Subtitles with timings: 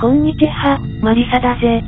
[0.00, 1.82] こんにちは、マリサだぜ。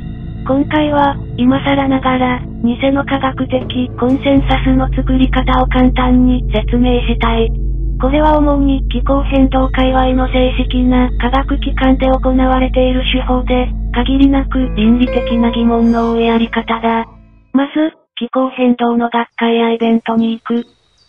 [0.45, 7.47] 今回は、今更ながら、偽の科学的コンセンサスの作り方を簡単に説明したい。
[8.01, 17.05] これは主に気候変動界隈の正式な科学機関で行われている手法で、限りなく倫理的な疑問の多いやり方だ。
[17.53, 20.65] まず、気候変動の学会やイベントに行く。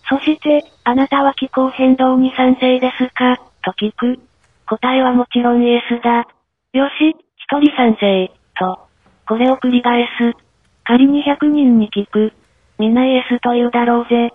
[0.08, 3.38] そして、あなたは気候変動に賛成ですか？
[3.64, 4.20] と聞く。
[4.68, 6.28] 答えはもちろんイエスだ。
[6.72, 8.78] よし、一人賛成、と。
[9.28, 10.32] これを繰り返す。
[10.84, 12.32] 仮に100人に聞く。
[12.78, 14.32] みなイエスと言うだろうぜ。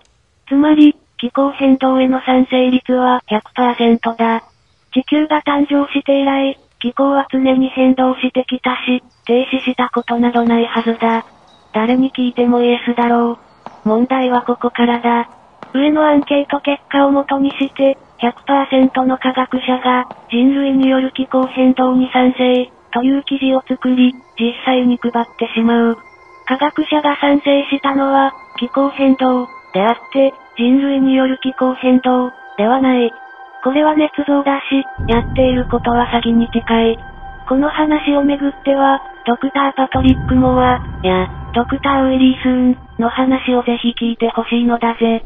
[0.48, 4.44] つまり、気候変動への賛成率は100%だ。
[4.94, 11.26] 地球が誕生して以来、気候は常に変動してきたし、停止したことなどないはずだ。
[11.74, 13.40] 誰に聞いてもイエスだろ
[13.84, 13.88] う。
[13.88, 15.28] 問題はここからだ。
[15.74, 25.98] 上のアンケート結果をもとにして、100%の科学者が人類による気候変動に賛成という記事を作り、実際に配ってしまう。
[26.46, 33.12] 科学者が賛成したのは気候変動であって、人類による気候変動ではない。
[33.64, 36.98] これは捏造だし、やっていることは詐欺に近い。
[37.48, 45.24] この話をめぐっては、ドクターパトリック・モア、や、ドクター・ウィリー・スーンの話をぜひ聞いてほしいのだぜ。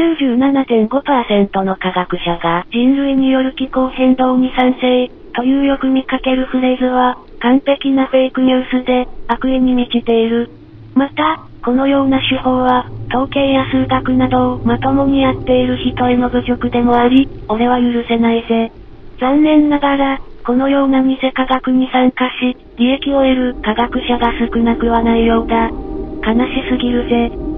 [0.00, 10.48] 97.5%の科学者が人類による気候変動に賛成というよく見かけるフレーズは完璧なフェイクニュースで悪意に満ちている。
[10.94, 18.72] また、このような手法は統計や数学などをまともにやっている人への侮辱でもあり、俺は許せないぜ。
[19.20, 25.68] 残念ながら、このような偽科学に参加し、利益を得る科学者が少なくはないようだ。
[25.68, 27.49] 悲しすぎるぜ。